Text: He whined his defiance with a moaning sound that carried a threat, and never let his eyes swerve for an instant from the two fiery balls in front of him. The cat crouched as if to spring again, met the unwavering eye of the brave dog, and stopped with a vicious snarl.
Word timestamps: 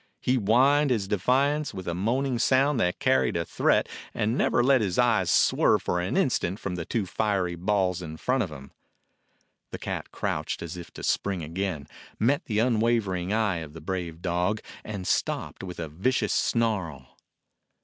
He 0.19 0.33
whined 0.33 0.89
his 0.89 1.07
defiance 1.07 1.75
with 1.75 1.87
a 1.87 1.93
moaning 1.93 2.39
sound 2.39 2.79
that 2.79 2.97
carried 2.97 3.37
a 3.37 3.45
threat, 3.45 3.87
and 4.15 4.35
never 4.35 4.63
let 4.63 4.81
his 4.81 4.97
eyes 4.97 5.29
swerve 5.29 5.83
for 5.83 5.99
an 6.01 6.17
instant 6.17 6.59
from 6.59 6.73
the 6.73 6.85
two 6.85 7.05
fiery 7.05 7.53
balls 7.53 8.01
in 8.01 8.17
front 8.17 8.41
of 8.41 8.49
him. 8.51 8.71
The 9.69 9.77
cat 9.77 10.11
crouched 10.11 10.63
as 10.63 10.75
if 10.75 10.89
to 10.95 11.03
spring 11.03 11.43
again, 11.43 11.87
met 12.17 12.45
the 12.45 12.57
unwavering 12.57 13.31
eye 13.31 13.57
of 13.57 13.73
the 13.73 13.79
brave 13.79 14.23
dog, 14.23 14.59
and 14.83 15.05
stopped 15.07 15.61
with 15.63 15.77
a 15.79 15.87
vicious 15.87 16.33
snarl. 16.33 17.15